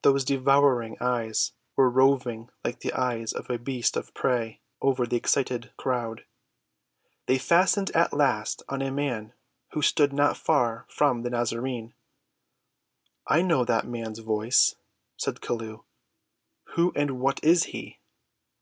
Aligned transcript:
Those 0.00 0.24
devouring 0.24 0.96
eyes 1.02 1.52
were 1.76 1.90
roving 1.90 2.48
like 2.64 2.80
the 2.80 2.94
eyes 2.94 3.34
of 3.34 3.50
a 3.50 3.58
beast 3.58 3.94
of 3.94 4.14
prey 4.14 4.62
over 4.80 5.04
the 5.06 5.18
excited 5.18 5.70
crowd. 5.76 6.24
They 7.26 7.36
fastened 7.36 7.90
at 7.90 8.14
last 8.14 8.62
on 8.70 8.80
a 8.80 8.90
man 8.90 9.34
who 9.72 9.82
stood 9.82 10.14
not 10.14 10.38
far 10.38 10.86
from 10.88 11.24
the 11.24 11.28
Nazarene. 11.28 11.92
"I 13.26 13.42
know 13.42 13.66
that 13.66 13.86
man's 13.86 14.20
voice," 14.20 14.76
said 15.18 15.42
Chelluh. 15.42 15.84
"Who 16.72 16.90
and 16.96 17.20
what 17.20 17.38
is 17.44 17.64
he?" 17.64 18.00